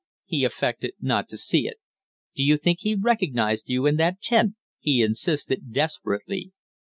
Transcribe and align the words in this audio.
He 0.25 0.43
affected 0.43 0.93
not 0.99 1.29
to 1.29 1.37
see 1.37 1.67
it. 1.67 1.77
"Do 2.33 2.41
you 2.41 2.57
think 2.57 2.79
he 2.81 2.95
recognized 2.95 3.69
you 3.69 3.85
in 3.85 3.97
that 3.97 4.19
tent?" 4.19 4.55
he 4.79 5.03
insisted, 5.03 5.71
desperately. 5.73 6.53